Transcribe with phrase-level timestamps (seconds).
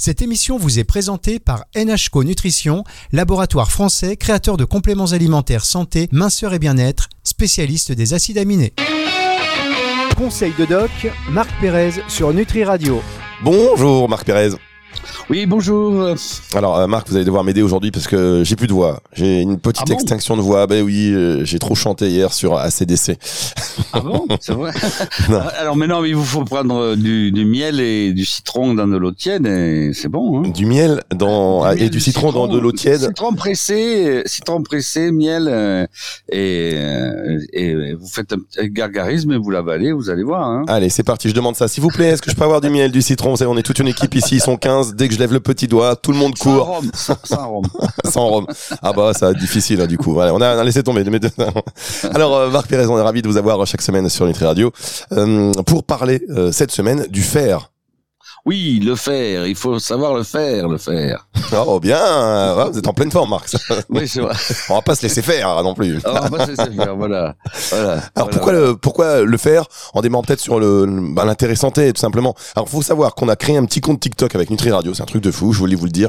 [0.00, 6.08] Cette émission vous est présentée par NHCO Nutrition, laboratoire français créateur de compléments alimentaires santé,
[6.10, 8.72] minceur et bien-être, spécialiste des acides aminés.
[10.16, 10.90] Conseil de doc,
[11.28, 13.02] Marc Pérez sur Nutri Radio.
[13.44, 14.56] Bonjour Marc Pérez.
[15.28, 16.14] Oui, bonjour.
[16.54, 19.00] Alors euh, Marc, vous allez devoir m'aider aujourd'hui parce que j'ai plus de voix.
[19.12, 20.66] J'ai une petite Ah bon extinction de voix.
[20.66, 23.16] Ben oui, euh, j'ai trop chanté hier sur ACDC.
[23.92, 24.26] Ah bon?
[24.40, 24.72] C'est vrai?
[25.28, 25.40] Non.
[25.58, 28.96] Alors maintenant, il vous faut prendre euh, du, du miel et du citron dans de
[28.96, 30.40] l'eau tiède et c'est bon.
[30.40, 33.00] Hein Du miel dans ah, miel, et du citron dans de l'eau tiède.
[33.00, 35.86] Citron pressé, citron pressé, miel euh,
[36.30, 36.74] et,
[37.52, 40.42] et vous faites un petit gargarisme et vous l'avalez, vous allez voir.
[40.46, 40.64] Hein.
[40.66, 41.28] Allez, c'est parti.
[41.28, 41.68] Je demande ça.
[41.68, 43.30] S'il vous plaît, est-ce que je peux avoir du miel, du citron?
[43.30, 44.36] Vous savez, on est toute une équipe ici.
[44.36, 44.89] Ils sont 15.
[44.94, 46.66] Dès que je lève le petit doigt, tout le monde Sans court.
[46.76, 47.64] rhum, sans, sans rhum.
[48.10, 48.46] sans rhum.
[48.82, 50.12] Ah bah ça va être difficile hein, du coup.
[50.12, 51.04] Voilà, on a, on a laissé tomber.
[51.04, 51.20] Mais-
[52.14, 54.72] Alors euh, Marc Pérez, on est ravi de vous avoir chaque semaine sur Nutri Radio
[55.12, 57.70] euh, pour parler euh, cette semaine du fer.
[58.46, 61.26] Oui, le fer, il faut savoir le faire, le fer.
[61.66, 63.54] Oh bien, Ouais, vous êtes en pleine forme Marc.
[63.90, 64.34] Oui, c'est vrai.
[64.68, 65.98] On va pas se laisser faire hein, non plus.
[66.04, 67.34] Alors, moi, c'est ça, faire, voilà.
[67.70, 67.92] voilà.
[67.92, 70.86] Alors Voilà, pourquoi le pourquoi le faire en démarrant peut-être sur le
[71.24, 72.34] l'intérêt santé tout simplement?
[72.56, 75.06] Alors faut savoir qu'on a créé un petit compte TikTok avec Nutri Radio, c'est un
[75.06, 76.08] truc de fou, je voulais vous le dire.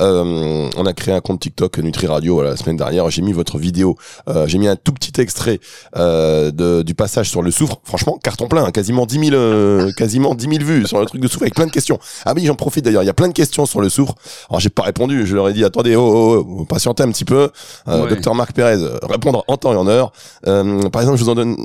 [0.00, 3.32] Euh, on a créé un compte TikTok Nutri Radio voilà, la semaine dernière, j'ai mis
[3.32, 3.96] votre vidéo,
[4.28, 5.60] euh, j'ai mis un tout petit extrait
[5.96, 7.80] euh, de, du passage sur le soufre.
[7.84, 11.20] Franchement, carton plein, hein, quasiment 10 000 euh, quasiment 10 000 vues sur le truc
[11.20, 11.98] de soufre avec plein de questions.
[12.24, 14.14] Ah oui, j'en profite d'ailleurs, il y a plein de questions sur le soufre.
[14.48, 16.02] Alors j'ai pas répondu, je leur ai dit attendez, oh,
[16.40, 17.50] oh, oh, patientez un petit peu.
[17.88, 18.08] Euh, Ouais.
[18.08, 20.12] Docteur Marc Pérez, euh, répondre en temps et en heure.
[20.46, 21.56] Euh, par exemple, je vous en donne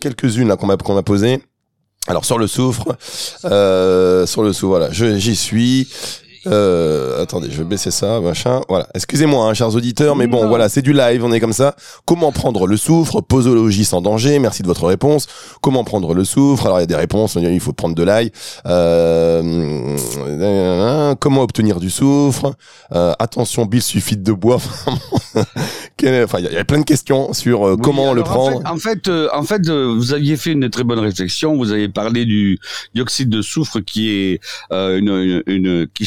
[0.00, 1.42] quelques-unes là qu'on m'a qu'on m'a posées.
[2.08, 2.84] Alors sur le soufre,
[3.46, 5.88] euh, sur le soufre, voilà, je- j'y suis.
[6.46, 8.60] Euh, attendez, je vais baisser ça, machin.
[8.68, 8.86] Voilà.
[8.94, 10.48] Excusez-moi, hein, chers auditeurs, mais bon, Non.
[10.48, 11.74] voilà, c'est du live, on est comme ça.
[12.04, 13.20] Comment prendre le soufre?
[13.22, 14.38] Posologie sans danger.
[14.38, 15.26] Merci de votre réponse.
[15.60, 16.66] Comment prendre le soufre?
[16.66, 17.36] Alors il y a des réponses.
[17.40, 18.30] Il faut prendre de l'ail.
[18.66, 19.94] Euh,
[21.20, 22.54] comment obtenir du soufre?
[22.92, 24.60] Euh, Attention, Bill suffit de boire.
[26.22, 28.60] Enfin, il y a- plein de questions sur euh, Oui, comment le prendre.
[28.66, 31.56] En fait, en fait, euh, en fait, euh, vous aviez fait une très bonne réflexion.
[31.56, 32.58] Vous avez parlé du
[32.94, 34.40] dioxyde de soufre qui est
[34.72, 36.06] euh, une, une, une- qui est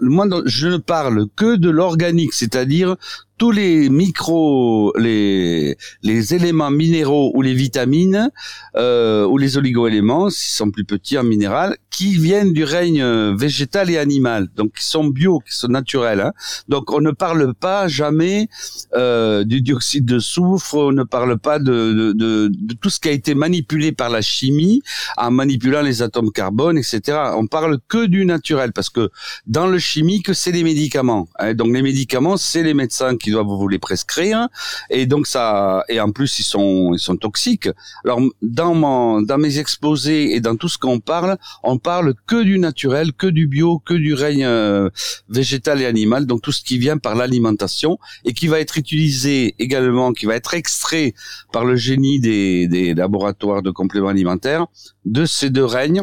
[0.00, 2.96] moi, je ne parle que de l'organique, c'est-à-dire
[3.38, 8.30] tous les micros, les les éléments minéraux ou les vitamines
[8.76, 13.34] euh, ou les oligoéléments, s'ils sont plus petits en minéral, qui viennent du règne euh,
[13.36, 16.20] végétal et animal, donc qui sont bio, qui sont naturels.
[16.20, 16.32] hein.
[16.68, 18.48] Donc on ne parle pas jamais
[18.94, 23.08] euh, du dioxyde de soufre, on ne parle pas de, de, de, tout ce qui
[23.08, 24.82] a été manipulé par la chimie
[25.16, 27.18] en manipulant les atomes carbone, etc.
[27.36, 29.10] On parle que du naturel parce que
[29.46, 31.28] dans le chimique, c'est les médicaments.
[31.38, 31.54] hein.
[31.54, 34.48] Donc les médicaments, c'est les médecins doivent vous les prescrire
[34.90, 37.68] et donc ça et en plus ils sont ils sont toxiques.
[38.04, 42.42] Alors dans mon dans mes exposés et dans tout ce qu'on parle, on parle que
[42.42, 44.90] du naturel, que du bio, que du règne euh,
[45.28, 49.54] végétal et animal, donc tout ce qui vient par l'alimentation et qui va être utilisé
[49.58, 51.14] également, qui va être extrait
[51.52, 54.66] par le génie des, des laboratoires de compléments alimentaires
[55.04, 56.02] de ces deux règnes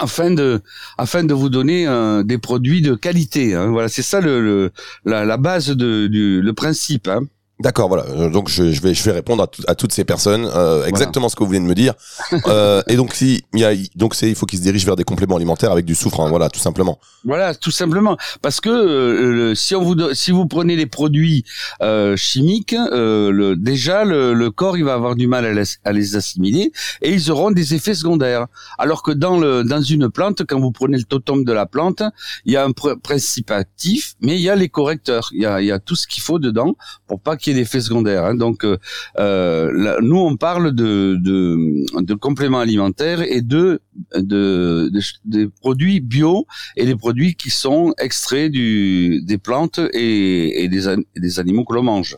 [0.00, 0.60] afin de
[0.96, 3.54] afin de vous donner euh, des produits de qualité.
[3.54, 3.68] hein.
[3.68, 4.70] Voilà, c'est ça le,
[5.04, 7.08] la base de, du le principe.
[7.08, 7.22] Hein.
[7.60, 8.04] D'accord, voilà.
[8.04, 11.28] Euh, Donc je, je vais je vais répondre à, à toutes ces personnes euh, exactement
[11.28, 11.94] ce que vous venez de me dire.
[12.46, 14.96] Euh, et donc si il y a donc c'est il faut qu'ils se dirigent vers
[14.96, 16.98] des compléments alimentaires avec du soufre, hein, voilà, tout simplement.
[17.24, 21.44] Voilà, tout simplement, parce que euh, si on vous si vous prenez les produits
[21.82, 25.64] euh, chimiques, euh, le, déjà le, le corps il va avoir du mal à les,
[25.84, 26.70] à les assimiler
[27.02, 28.46] et ils auront des effets secondaires.
[28.78, 32.02] Alors que dans le dans une plante, quand vous prenez le totem de la plante,
[32.44, 35.46] il y a un pr- principe actif, mais il y a les correcteurs, il y
[35.46, 36.76] a il y a tout ce qu'il faut dedans
[37.06, 38.24] pour pas qu'il y ait d'effets secondaires.
[38.24, 38.34] hein.
[38.34, 38.76] Donc euh,
[39.18, 43.80] euh, là, nous on parle de, de de compléments alimentaires et de
[44.14, 50.62] de, de, des produits bio et des produits qui sont extraits du, des plantes et,
[50.62, 50.84] et des,
[51.16, 52.16] des animaux que l'on mange.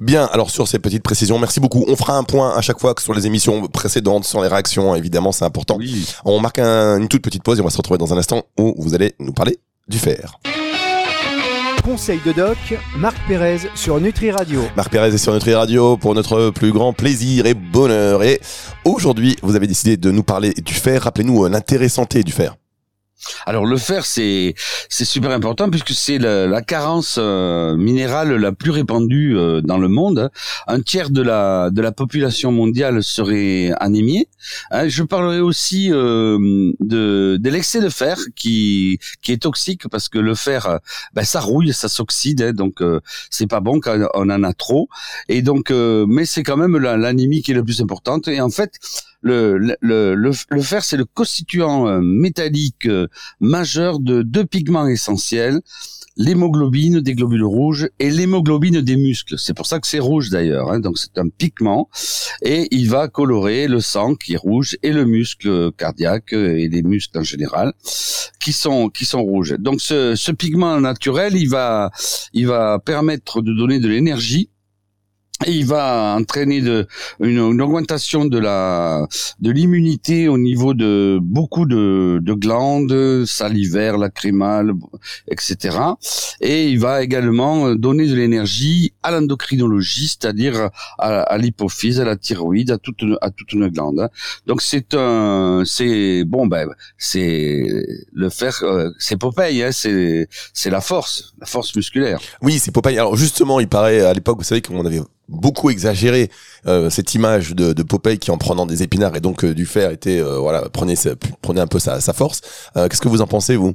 [0.00, 1.84] Bien, alors sur ces petites précisions, merci beaucoup.
[1.86, 4.94] On fera un point à chaque fois que sur les émissions précédentes, sur les réactions,
[4.96, 5.76] évidemment, c'est important.
[5.78, 6.04] Oui.
[6.24, 8.42] On marque un- une toute petite pause et on va se retrouver dans un instant
[8.58, 9.58] où vous allez nous parler
[9.88, 10.40] du fer.
[11.82, 12.58] Conseil de doc,
[12.96, 14.62] Marc Pérez sur Nutri Radio.
[14.76, 18.22] Marc Pérez est sur Nutri Radio pour notre plus grand plaisir et bonheur.
[18.22, 18.40] Et
[18.84, 21.02] aujourd'hui, vous avez décidé de nous parler du fer.
[21.02, 22.56] Rappelez-nous euh, l'intérêt santé du fer.
[23.46, 24.54] Alors le fer, c'est
[24.88, 29.78] c'est super important puisque c'est la, la carence euh, minérale la plus répandue euh, dans
[29.78, 30.30] le monde.
[30.66, 34.28] Un tiers de la de la population mondiale serait anémiée.
[34.70, 36.38] Hein, je parlerai aussi euh,
[36.80, 40.78] de de l'excès de fer qui qui est toxique parce que le fer, euh,
[41.14, 43.00] ben, ça rouille, ça s'oxyde, hein, donc euh,
[43.30, 44.88] c'est pas bon quand on en a trop.
[45.28, 48.28] Et donc, mais c'est quand même la- l'anémie qui est la plus importante.
[48.28, 48.72] Et en fait,
[49.22, 50.32] le, le, le,
[50.62, 53.06] fer, c'est le constituant euh, métallique euh,
[53.40, 55.60] majeur de deux pigments essentiels
[56.16, 59.36] l'hémoglobine des globules rouges et l'hémoglobine des muscles.
[59.38, 60.70] C'est pour ça que c'est rouge d'ailleurs.
[60.70, 60.80] Hein.
[60.80, 61.88] Donc c'est un pigment
[62.42, 66.82] et il va colorer le sang qui est rouge et le muscle cardiaque et les
[66.82, 67.72] muscles en général
[68.38, 69.56] qui sont qui sont rouges.
[69.58, 71.90] Donc ce, ce pigment naturel, il va
[72.34, 74.50] il va permettre de donner de l'énergie
[75.46, 76.86] il va entraîner de,
[77.20, 79.06] une, augmentation de la
[79.40, 84.72] de l'immunité au niveau de beaucoup de, de glandes salivaires, lacrymales,
[85.28, 85.78] etc.
[86.40, 92.70] Et il va également donner de l'énergie à l'endocrinologie, c'est-à-dire à, l'hypophyse, à la thyroïde,
[92.70, 94.08] à toute à toute une glande.
[94.46, 97.66] Donc c'est un c'est bon ben c'est
[98.12, 102.20] le fer euh, c'est Popeye, hein, c'est c'est la force, la force musculaire.
[102.42, 102.98] Oui, c'est Popeye.
[102.98, 106.30] Alors justement, il paraît à l'époque, vous savez qu'on avait beaucoup exagéré
[106.66, 109.64] euh, cette image de, de, Popeye qui en prenant des épinards et donc euh, du
[109.64, 110.94] fer était euh, voilà prenait
[111.40, 112.40] prenait un peu sa, sa force.
[112.74, 113.74] Qu'est-ce que vous en pensez vous?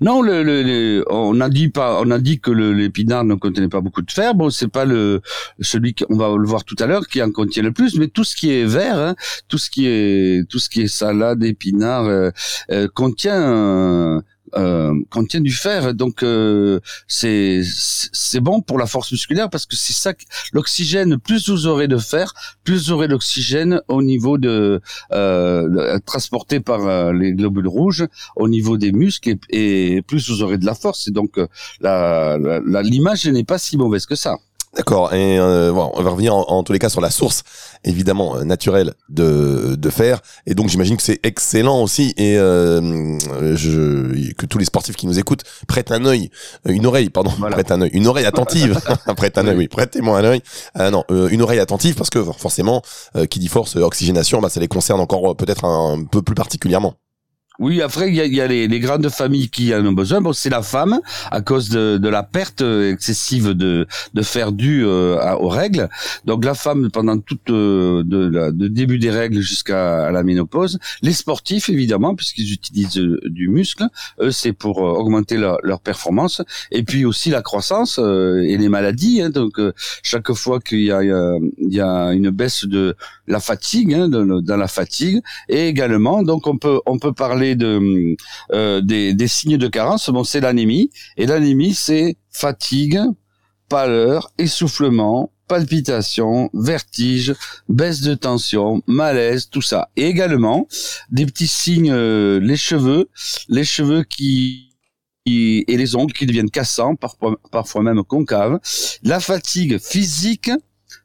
[0.00, 3.82] Non, le, le, on a dit pas, on a dit que l'épinard ne contenait pas
[3.82, 4.34] beaucoup de fer.
[4.34, 5.20] Bon, c'est pas le
[5.60, 8.24] celui qu'on va le voir tout à l'heure qui en contient le plus, mais tout
[8.24, 9.14] ce qui est vert, hein,
[9.48, 12.32] tout ce qui est tout ce qui est salade, épinard,
[12.94, 14.22] contient
[14.54, 15.94] euh, contient du fer.
[15.94, 20.12] Donc euh, c'est c'est bon pour la force musculaire parce que c'est ça
[20.52, 21.18] l'oxygène.
[21.18, 22.32] Plus vous aurez de fer,
[22.64, 24.80] plus vous aurez l'oxygène au niveau de
[25.12, 28.06] euh, transporté par euh, les globules rouges
[28.36, 31.08] au niveau des muscles et, plus vous aurez de la force.
[31.08, 31.46] Et donc euh,
[31.80, 34.38] la l'image n'est pas si mauvaise que ça.
[34.76, 35.14] D'accord.
[35.14, 37.44] Et euh, on va revenir en, tous les cas sur la source
[37.84, 40.20] évidemment euh, naturelle de, de fer.
[40.46, 43.16] Et donc j'imagine que c'est excellent aussi et euh,
[43.56, 46.30] je, que tous les sportifs qui nous écoutent prêtent un œil,
[46.66, 48.78] une oreille, pardon, prêtent un œil, une oreille attentive.
[49.16, 50.42] prête un œil, oui, prêtez-moi un œil.
[50.92, 52.82] non, une oreille attentive parce que forcément,
[53.30, 56.94] qui dit force oxygénation, bah, ça les concerne encore peut-être un peu plus particulièrement.
[57.58, 60.20] Oui, après il y a, y a les, les, grandes familles qui en ont besoin.
[60.20, 61.00] Bon, c'est la femme
[61.30, 65.88] à cause de, de, la perte excessive de, de fer dû euh, aux règles.
[66.26, 70.78] Donc la femme pendant toute euh, de, la, de début des règles jusqu'à la ménopause.
[71.02, 73.86] Les sportifs évidemment puisqu'ils utilisent euh, du muscle,
[74.20, 76.42] eux c'est pour augmenter leur, leur, performance.
[76.70, 79.22] Et puis aussi la croissance et les maladies.
[79.22, 79.30] Hein.
[79.30, 79.60] donc
[80.02, 82.96] chaque fois qu'il y a, il y a une baisse de
[83.28, 88.16] la fatigue, hein, dans la fatigue, et également donc on peut on peut parler de
[88.52, 90.90] euh, des, signes de carence, bon, c'est l'anémie.
[91.16, 93.00] Et l'anémie, c'est fatigue,
[93.68, 97.34] pâleur, essoufflement, palpitation, vertige,
[97.68, 99.90] baisse de tension, malaise, tout ça.
[99.96, 100.66] Et également
[101.10, 103.08] des petits signes, euh, les cheveux,
[103.48, 104.62] les cheveux qui
[105.28, 108.60] et les ongles qui deviennent cassants, parfois même concaves,
[109.02, 110.52] la fatigue physique,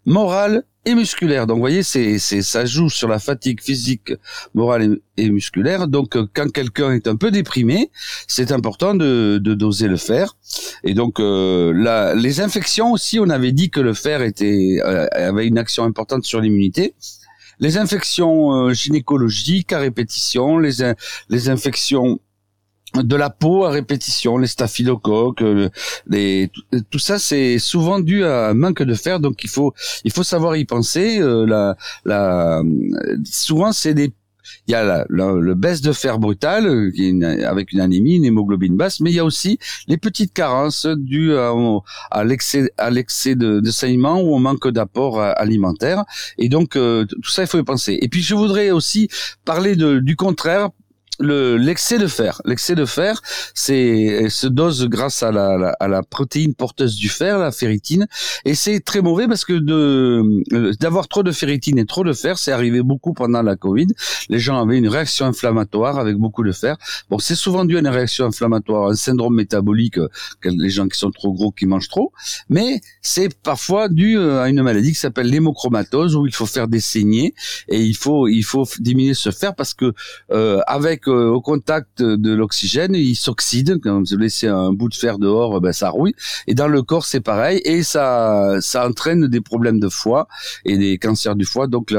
[0.06, 1.48] morale et musculaire.
[1.48, 4.14] Donc, vous voyez, c'est, c'est, ça joue sur la fatigue physique,
[4.54, 5.88] morale et, musculaire.
[5.88, 7.92] Donc, euh, quand quelqu'un est un peu déprimé,
[8.28, 10.36] c'est important de, de doser le fer.
[10.84, 15.08] Et donc, euh, la, les infections aussi, on avait dit que le fer était euh,
[15.14, 16.96] avait une action importante sur l'immunité.
[17.60, 20.94] Les infections gynécologiques à répétition, les,
[21.30, 22.20] les infections
[22.96, 25.70] de la peau à répétition, les staphylocoques, euh,
[26.08, 26.52] les,
[26.90, 29.74] tout ça c'est souvent dû à un manque de fer, donc il faut
[30.04, 31.20] il faut savoir y penser.
[31.20, 32.62] Euh, la, la,
[33.24, 34.14] souvent c'est des
[34.68, 38.76] il y a la, le baisse de fer brutal euh, avec une anémie, une hémoglobine
[38.76, 43.60] basse, mais il y a aussi les petites carences dues à, l'excès à l'excès de,
[43.60, 46.04] de saignement ou au manque d'apport alimentaire.
[46.38, 47.98] Et donc tout ça il faut y penser.
[48.02, 49.10] Et puis je voudrais aussi
[49.46, 50.70] parler de, du contraire
[51.22, 52.42] le l'excès de fer.
[52.46, 53.22] L'excès de fer,
[53.54, 58.08] c'est se dose grâce à la, à la protéine porteuse du fer, la ferritine,
[58.46, 60.24] et c'est très mauvais parce que de
[60.54, 63.88] euh, d'avoir trop de ferritine et trop de fer, c'est arrivé beaucoup pendant la Covid.
[64.30, 66.78] Les gens avaient une réaction inflammatoire avec beaucoup de fer.
[67.10, 70.10] Bon, c'est souvent dû à une réaction inflammatoire, un syndrome métabolique, euh,
[70.44, 72.12] les gens qui sont trop gros, qui mangent trop,
[72.50, 76.68] mais c'est parfois dû euh, à une maladie qui s'appelle l'hémochromatose où il faut faire
[76.68, 77.34] des saignées
[77.68, 79.94] et il faut il faut diminuer ce fer parce que
[80.32, 83.80] euh, avec au contact de l'oxygène, il s'oxyde.
[83.82, 86.16] Quand vous laissez un bout de fer dehors, ben, ça rouille.
[86.48, 87.62] Et dans le corps, c'est pareil.
[87.66, 90.28] Et ça, ça entraîne des problèmes de foie
[90.66, 91.68] et des cancers du foie.
[91.68, 91.94] Donc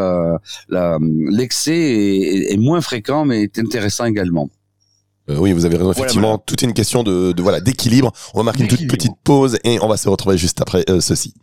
[0.70, 1.72] l'excès
[2.50, 4.50] est, moins fréquent, mais est intéressant également.
[5.30, 5.92] Euh, oui, vous avez raison.
[5.92, 8.12] Effectivement, tout est une question de, voilà d'équilibre.
[8.34, 11.00] On va marquer une toute petite pause et on va se retrouver juste après euh,
[11.00, 11.34] ceci.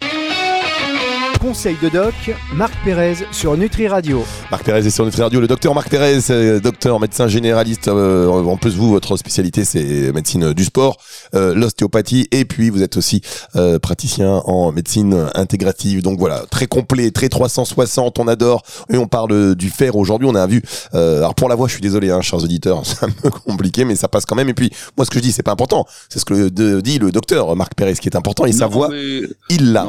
[1.41, 2.13] Conseil de doc,
[2.53, 4.25] Marc Pérez sur Nutri Radio.
[4.51, 5.39] Marc Pérez est sur Nutri Radio.
[5.39, 7.87] Le docteur Marc Pérez, euh, docteur médecin généraliste.
[7.87, 10.97] Euh, en plus, vous, votre spécialité, c'est médecine du sport,
[11.35, 13.21] euh, l'ostéopathie, et puis vous êtes aussi
[13.55, 16.01] euh, praticien en médecine intégrative.
[16.01, 18.19] Donc voilà, très complet, très 360.
[18.19, 18.61] On adore.
[18.91, 20.27] Et on parle du fer aujourd'hui.
[20.29, 20.61] On a vu.
[20.93, 23.85] Euh, alors pour la voix, je suis désolé, hein, chers auditeurs, c'est un peu compliqué,
[23.85, 24.49] mais ça passe quand même.
[24.49, 25.85] Et puis moi, ce que je dis, c'est pas important.
[26.09, 28.45] C'est ce que de- dit le docteur Marc Pérez, qui est important.
[28.45, 29.87] Et sa voix, mais- il l'a.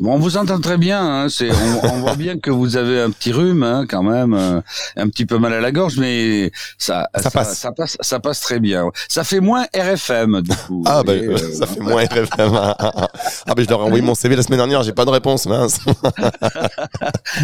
[0.00, 1.00] Bon, on vous entend très bien.
[1.00, 4.34] Hein, c'est, on, on voit bien que vous avez un petit rhume, hein, quand même,
[4.34, 4.60] euh,
[4.96, 7.58] un petit peu mal à la gorge, mais ça, Ça passe.
[7.58, 8.90] ça passe, ça passe très bien.
[9.08, 10.82] Ça fait moins RFM du coup.
[10.86, 12.52] Ah ben euh, ça fait moins RFM.
[12.54, 15.46] ah ben je leur ai envoyé mon CV la semaine dernière, j'ai pas de réponse,
[15.46, 15.80] mince.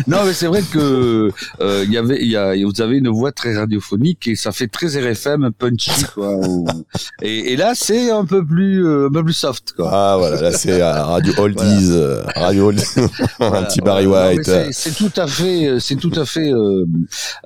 [0.07, 3.33] Non, mais c'est vrai que euh, y avait, il y a, vous avez une voix
[3.33, 6.35] très radiophonique et ça fait très RFM punchy quoi.
[7.23, 9.91] et, et là, c'est un peu plus, euh, un peu plus soft quoi.
[9.93, 12.71] Ah voilà, là c'est euh, Radio Oldies, euh, Radio
[13.41, 14.45] un petit Barry White.
[14.73, 16.85] c'est- tout à fait, euh, c'est tout à fait euh,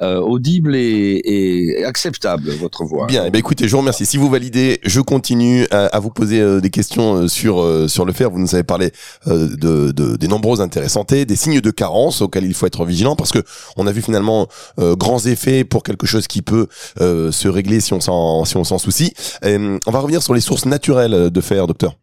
[0.00, 3.06] euh, audible et, et acceptable votre voix.
[3.06, 4.06] Bien, eh ben écoutez, je vous remercie.
[4.06, 7.88] Si vous validez, je continue à, à vous poser euh, des questions euh, sur euh,
[7.88, 8.30] sur le fer.
[8.30, 8.92] Vous nous avez parlé
[9.26, 13.16] euh, de, de- des nombreuses intéressantés, des signes de carence auxquels il faut être vigilant
[13.16, 13.42] parce que
[13.76, 16.66] on a vu finalement euh, grands effets pour quelque chose qui peut
[17.00, 19.12] euh, se régler si on s'en si on s'en soucie.
[19.44, 21.94] On va revenir sur les sources naturelles de fer, docteur.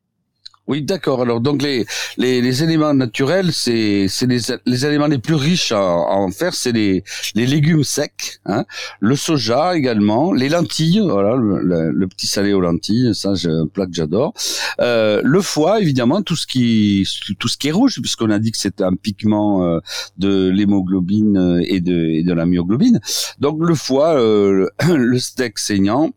[0.70, 1.24] Oui, d'accord.
[1.24, 1.86] Alors donc les
[2.18, 6.72] les, les éléments naturels, c'est c'est les, les éléments les plus riches en, fer, c'est
[6.72, 8.66] les les légumes secs, hein,
[9.00, 13.50] le soja également, les lentilles, voilà le, le- le petit salé aux lentilles, ça j'ai
[13.50, 14.34] un plat que j'adore.
[14.80, 17.04] Euh, le foie évidemment, tout ce qui
[17.40, 19.80] tout ce qui est rouge puisqu'on a dit que c'est un pigment euh,
[20.18, 23.00] de l'hémoglobine euh, et de et de la myoglobine.
[23.40, 26.12] Donc le foie, euh, le steak saignant.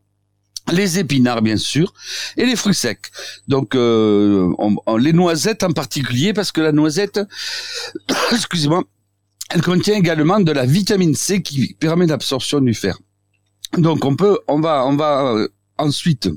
[0.73, 1.93] Les épinards bien sûr
[2.37, 3.11] et les fruits secs.
[3.47, 4.51] Donc euh,
[4.99, 7.21] les noisettes en particulier parce que la noisette,
[8.33, 8.83] excusez-moi,
[9.51, 12.99] elle contient également de la vitamine C qui permet l'absorption du fer.
[13.77, 15.49] Donc on peut, on va, on va euh,
[15.79, 16.29] ensuite.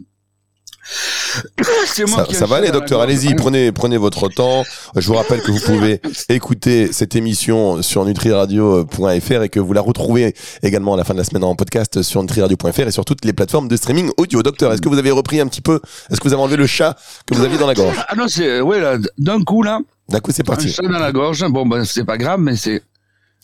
[0.86, 2.04] Ça,
[2.44, 3.02] un va aller, docteur.
[3.02, 4.64] Allez-y, prenez, prenez votre temps.
[4.96, 9.82] Je vous rappelle que vous pouvez écouter cette émission sur nutriradio.fr et que vous la
[9.82, 13.26] retrouvez également à la fin de la semaine en podcast sur nutriradio.fr et sur toutes
[13.26, 14.44] les plateformes de streaming audio.
[14.44, 15.80] Docteur, est-ce que vous avez repris un petit peu
[16.12, 17.96] Est-ce que vous avez enlevé le chat que vous aviez dans la gorge?
[18.08, 20.70] Ah non, c'est ouais là, d'un coup là, D'un coup, c'est un parti.
[20.72, 21.44] chat dans la gorge.
[21.50, 22.84] Bon, ben c'est pas grave, mais c'est.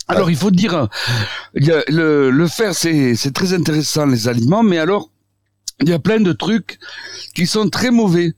[0.08, 0.90] Alors il faut dire, a
[1.56, 5.10] le, le fer c'est très intéressant les aliments, mais alors
[5.82, 6.80] il y a plein de trucs
[7.36, 8.34] qui sont très mauvais.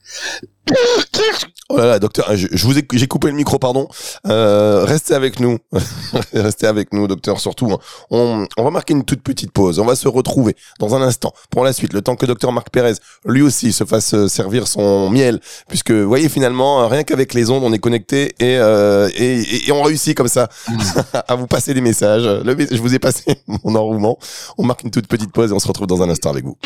[1.69, 3.87] Oh là là, docteur, je, vous ai, j'ai coupé le micro, pardon.
[4.27, 5.57] Euh, restez avec nous,
[6.33, 7.39] restez avec nous, docteur.
[7.39, 7.79] Surtout, hein.
[8.11, 9.79] on, on va marquer une toute petite pause.
[9.79, 12.69] On va se retrouver dans un instant pour la suite, le temps que docteur Marc
[12.69, 12.93] Pérez
[13.25, 17.49] lui aussi se fasse euh, servir son miel, puisque vous voyez finalement, rien qu'avec les
[17.49, 20.47] ondes, on est connecté et, euh, et, et- on réussit comme ça
[21.27, 22.23] à vous passer des messages.
[22.23, 23.23] Je vous ai passé
[23.63, 24.17] mon enroulement.
[24.57, 26.57] On marque une toute petite pause et on se retrouve dans un instant avec vous.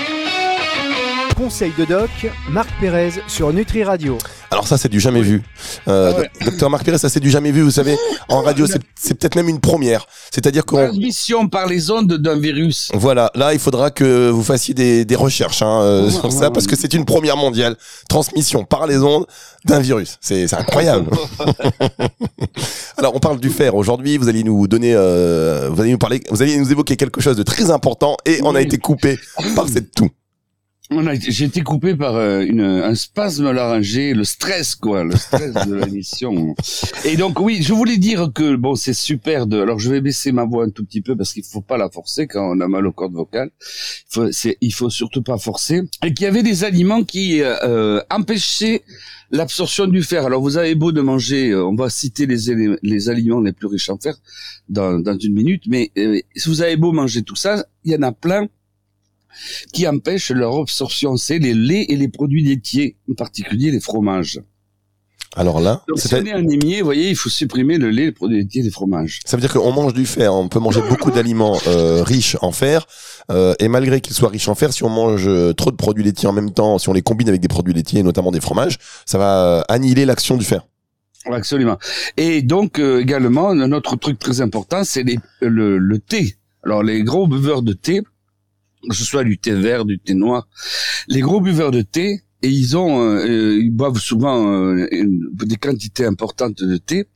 [1.38, 2.10] Conseil de doc,
[2.50, 4.18] Marc Pérez sur Nutri Radio.
[4.50, 5.44] Alors ça, c'est du jamais vu.
[5.88, 6.30] Euh, Ah ouais.
[6.44, 7.62] Docteur Marc Pérez, ça c'est du jamais vu.
[7.62, 7.96] Vous savez,
[8.28, 10.08] en radio, c'est peut-être même une première.
[10.32, 12.90] C'est-à-dire qu'on Transmission par les ondes d'un virus.
[12.96, 16.32] Voilà, là, il faudra que vous fassiez des, des recherches hein, euh, Ouais, sur ouais,
[16.32, 16.52] ça, ouais.
[16.52, 17.78] parce que c'est une première mondiale.
[18.10, 19.28] Transmission par les ondes
[19.64, 20.18] d'un virus.
[20.22, 21.12] C'est c'est incroyable.
[22.98, 23.76] Alors, on parle du fer.
[23.76, 27.22] Aujourd'hui, vous allez nous donner, euh, vous allez nous parler, vous allez nous évoquer quelque
[27.22, 29.20] chose de très important, et on a été coupé
[29.56, 30.10] par cette toux.
[30.90, 35.76] J'ai été coupé par euh, une, un spasme laryngé, le stress quoi, le stress de
[35.86, 36.56] l'émission.
[37.04, 39.60] Et donc oui, je voulais dire que bon, c'est super de.
[39.60, 41.90] Alors je vais baisser ma voix un tout petit peu parce qu'il faut pas la
[41.90, 43.50] forcer quand on a mal aux cordes vocales.
[43.60, 44.30] Il faut,
[44.62, 45.82] il faut surtout pas forcer.
[46.06, 48.84] Et qu'il y avait des aliments qui euh, euh, empêchaient
[49.32, 50.26] l'absorption du fer.
[50.26, 53.68] Alors vous avez beau de manger, euh, on va citer les, les aliments les plus
[53.68, 54.16] riches en fer
[54.70, 57.96] dans, dans une minute, mais euh, si vous avez beau manger tout ça, il y
[57.96, 58.48] en a plein
[59.72, 64.40] qui empêchent leur absorption, c'est les laits et les produits laitiers, en particulier les fromages.
[65.36, 68.06] Alors là, Donc si c'est- on est anémié, vous voyez, il faut supprimer le lait,
[68.06, 69.20] les produits laitiers les fromages.
[69.26, 70.34] ça veut dire qu'on mange du fer.
[70.34, 72.88] On peut manger beaucoup d'aliments euh, riches en fer,
[73.30, 76.04] euh, et malgré qu'ils soient riches en fer, si on mange euh, trop de produits
[76.04, 78.80] laitiers en même temps, si on les combine avec des produits laitiers, notamment des fromages,
[79.06, 80.66] ça va annihiler l'action du fer.
[81.26, 81.78] Absolument.
[82.16, 85.04] Et donc euh, également, un autre truc très important, c'est
[85.42, 86.38] le, le thé.
[86.64, 88.02] Alors les gros buveurs de thé,
[88.90, 90.48] que ce soit du thé vert, du thé noir,
[91.08, 95.56] les gros buveurs de thé, et ils ont, euh, euh, ils boivent souvent euh, des
[95.56, 97.08] quantités importantes de thé.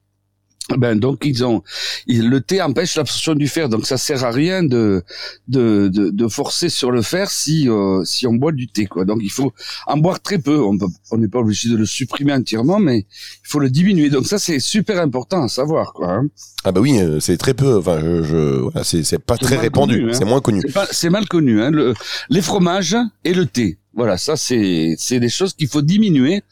[0.77, 1.61] Ben donc ils ont
[2.07, 3.69] le thé empêche l'absorption du fer.
[3.69, 5.03] Donc ça sert à rien de
[5.47, 9.05] de, de, de forcer sur le fer si euh, si on boit du thé quoi.
[9.05, 9.51] Donc il faut
[9.87, 10.59] en boire très peu.
[10.61, 10.77] On
[11.11, 14.09] on n'est pas obligé de le supprimer entièrement mais il faut le diminuer.
[14.09, 16.27] Donc ça c'est super important à savoir quoi hein.
[16.63, 17.77] ah bah oui euh, c'est très peu.
[17.77, 20.05] Enfin je, je c'est c'est pas très répandu.
[20.09, 20.13] hein.
[20.13, 20.61] c'est moins connu.
[20.91, 21.71] C'est mal connu hein.
[21.71, 21.93] Le,
[22.29, 23.77] les fromages et le thé.
[23.93, 26.43] Voilà ça c'est c'est des choses qu'il faut diminuer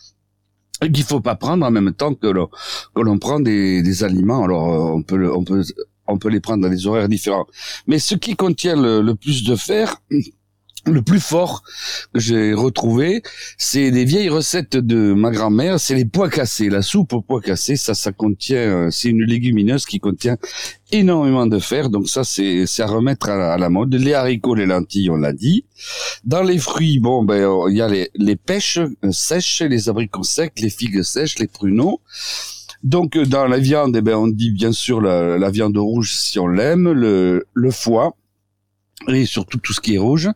[0.81, 2.49] et qu'il faut pas prendre en même temps que l'on
[2.95, 4.43] que l'on prend des, des aliments.
[4.43, 5.63] Alors euh, on peut on peut
[6.09, 7.47] on peut les prendre dans des horaires différents.
[7.87, 10.01] Mais ce qui contient le, plus de fer,
[10.85, 11.63] le plus fort
[12.13, 13.21] que j'ai retrouvé,
[13.57, 17.41] c'est des vieilles recettes de ma grand-mère, c'est les pois cassés, la soupe aux pois
[17.41, 20.37] cassés, ça ça contient euh, c'est une légumineuse qui contient
[20.91, 23.93] énormément de fer, donc ça c'est à remettre à la, mode.
[23.93, 25.65] Les haricots, les lentilles, on l'a dit.
[26.23, 30.23] Dans les fruits, bon ben il y a les, les pêches euh, sèches, les abricots
[30.23, 32.01] secs, les figues sèches, les pruneaux.
[32.83, 36.15] Donc euh, dans la viande, eh ben on dit bien sûr la, la viande rouge
[36.15, 38.15] si on l'aime, le, le foie,
[39.07, 40.29] et surtout tout ce qui est rouge.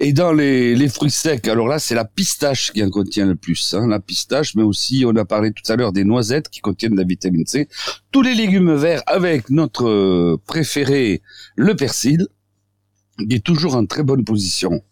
[0.00, 3.34] Et dans les, les fruits secs, alors là, c'est la pistache qui en contient le
[3.34, 3.74] plus.
[3.74, 6.92] Hein, la pistache, mais aussi, on a parlé tout à l'heure des noisettes qui contiennent
[6.92, 7.68] de la vitamine C.
[8.12, 11.22] Tous les légumes verts avec notre préféré,
[11.56, 12.28] le persil,
[13.18, 14.82] qui est toujours en très bonne position.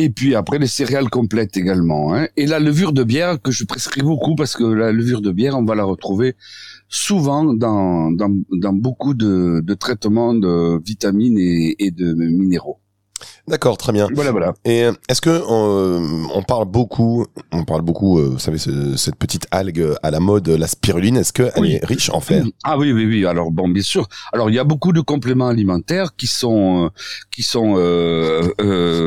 [0.00, 2.14] Et puis après les céréales complètes également.
[2.14, 2.28] Hein.
[2.36, 5.58] Et la levure de bière que je prescris beaucoup parce que la levure de bière,
[5.58, 6.36] on va la retrouver
[6.88, 12.78] souvent dans, dans, beaucoup de, traitements de vitamines et de minéraux.
[13.48, 14.08] D'accord, très bien.
[14.14, 14.54] Voilà, voilà.
[14.64, 19.16] Et euh, est-ce que euh, on parle beaucoup, on parle beaucoup, euh, vous savez, cette
[19.16, 22.44] petite algue à la mode, la spiruline, est-ce qu'elle est riche en fer?
[22.64, 23.24] Ah oui, oui, oui.
[23.24, 24.06] Alors bon, bien sûr.
[24.32, 26.90] Alors il y a beaucoup de compléments alimentaires qui sont
[27.30, 27.76] qui sont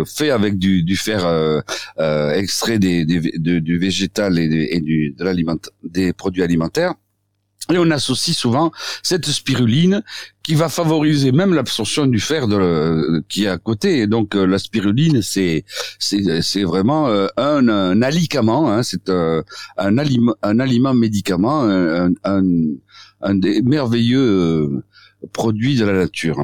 [0.06, 1.64] faits avec du, du fer
[2.34, 6.94] extrait des, des, du végétal et, et du, de l'aliment, des produits alimentaires.
[7.72, 8.72] Et on associe souvent
[9.04, 10.04] cette spiruline
[10.44, 14.08] qui va favoriser même l'absorption du fer de, qui est à côté.
[14.08, 15.64] Donc euh, la spiruline, c'est
[16.00, 19.44] c'est vraiment euh, un, un alicament, hein, c'est euh,
[19.78, 22.44] un, aliment un aliment médicament, un, un,
[23.22, 24.84] un des merveilleux
[25.34, 26.44] produits de la nature.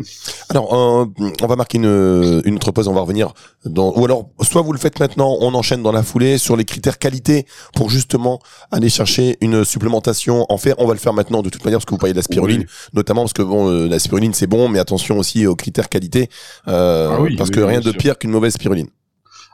[0.50, 1.06] Alors, euh,
[1.42, 3.34] on va marquer une, une autre pause, on va revenir
[3.66, 6.66] dans, ou alors, soit vous le faites maintenant, on enchaîne dans la foulée sur les
[6.66, 8.40] critères qualité pour justement
[8.72, 10.76] aller chercher une supplémentation en fer.
[10.78, 12.66] On va le faire maintenant de toute manière parce que vous parlez de la spiruline,
[12.94, 16.30] notamment parce que bon, euh, la spiruline c'est bon, mais attention aussi aux critères qualité,
[16.68, 18.88] euh, ah parce que rien de pire qu'une mauvaise spiruline.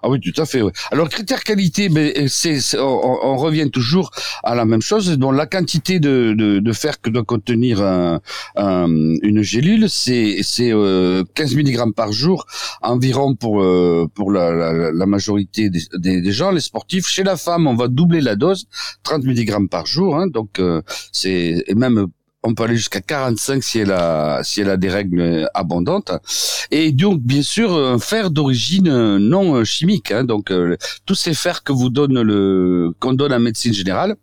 [0.05, 0.61] Ah oui, tout à fait.
[0.91, 4.11] Alors critère qualité, ben, c'est, on, revient toujours
[4.43, 5.17] à la même chose.
[5.17, 8.19] Donc la quantité de, de, de fer que doit contenir un,
[8.57, 12.45] une gélule, c'est c'est 15 euh, mg par jour
[12.81, 17.07] environ pour euh, pour la, majorité des, des, gens, les sportifs.
[17.07, 18.67] Chez la femme, on va doubler la dose,
[19.03, 20.17] 30 mg par jour.
[20.17, 20.81] Hein, donc euh,
[21.13, 22.07] c'est et même
[22.43, 26.11] on peut aller jusqu'à 45 si elle a si elle a des règles abondantes.
[26.71, 31.63] Et donc bien sûr un fer d'origine non chimique hein, donc euh, tous ces fers
[31.63, 34.15] que vous donne le qu'on donne en médecine générale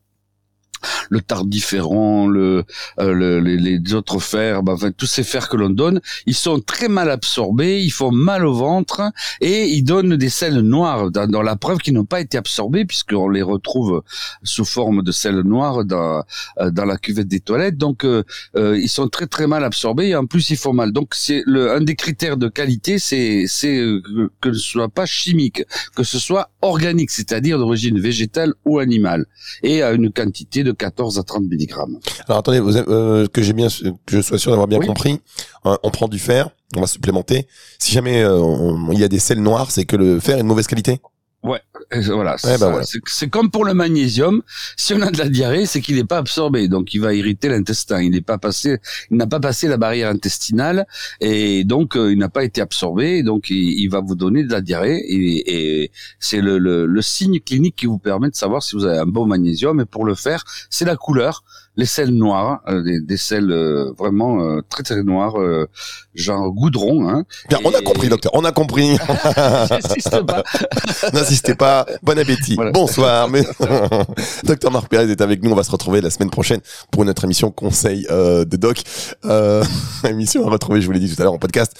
[1.08, 2.64] le tardiféron, le,
[2.98, 6.60] euh, le les, autres fers, bah, enfin, tous ces fers que l'on donne, ils sont
[6.60, 9.02] très mal absorbés, ils font mal au ventre
[9.40, 13.28] et ils donnent des sels noirs dans, la preuve qu'ils n'ont pas été absorbés puisqu'on
[13.28, 14.02] les retrouve
[14.42, 16.22] sous forme de sels noirs dans,
[16.60, 17.76] euh, dans la cuvette des toilettes.
[17.76, 18.22] Donc euh,
[18.54, 20.92] ils sont très très mal absorbés et en plus ils font mal.
[20.92, 23.80] Donc c'est le un des critères de qualité, c'est c'est
[24.40, 25.62] que ce soit pas chimique,
[25.96, 29.26] que ce soit organique, c'est-à-dire d'origine végétale ou animale
[29.62, 31.72] et à une quantité de 14 à 30 mg.
[32.26, 35.20] Alors attendez, vous, euh, que j'ai bien, que je sois sûr d'avoir bien compris,
[35.66, 37.46] euh, on prend du fer, on va supplémenter.
[37.78, 40.46] Si jamais euh, il y a des sels noirs, c'est que le fer est de
[40.46, 41.00] mauvaise qualité?
[41.42, 41.61] Ouais,
[41.92, 42.37] voilà.
[42.61, 44.42] Bah c'est comme pour le magnésium.
[44.76, 47.48] Si on a de la diarrhée, c'est qu'il n'est pas absorbé, donc il va irriter
[47.48, 48.00] l'intestin.
[48.00, 48.79] Il n'est pas passé,
[49.11, 50.87] il n'a pas passé la barrière intestinale
[51.20, 53.22] et donc il n'a pas été absorbé.
[53.22, 57.40] Donc il, va vous donner de la diarrhée et, et c'est le, le, le, signe
[57.40, 59.81] clinique qui vous permet de savoir si vous avez un bon magnésium.
[59.81, 61.42] Et pour le faire, c'est la couleur
[61.80, 65.36] les sels noirs, euh, des, des, sels euh, vraiment euh, très très noirs,
[66.14, 67.08] genre goudron.
[67.08, 67.24] Hein.
[67.48, 68.90] Bien, on a compris, docteur, on a compris.
[69.70, 70.42] N'insistez pas.
[71.14, 71.86] N'insistez pas.
[72.02, 72.56] Bon appétit.
[72.74, 73.28] Bonsoir.
[73.30, 73.42] Mais...
[74.44, 75.50] docteur Marc Pérez est avec nous.
[75.50, 76.60] On va se retrouver la semaine prochaine
[76.92, 78.82] pour notre émission Conseil de Doc.
[80.04, 81.72] émission à retrouver, je vous l'ai dit tout à l'heure, en podcast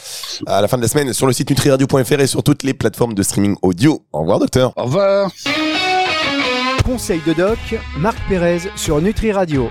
[0.47, 3.15] à la fin de la semaine sur le site nutriradio.fr et sur toutes les plateformes
[3.15, 4.03] de streaming audio.
[4.13, 4.73] Au revoir, docteur.
[4.77, 5.31] Au revoir.
[6.85, 7.59] Conseil de doc,
[7.99, 9.69] Marc Pérez sur Nutri Radio.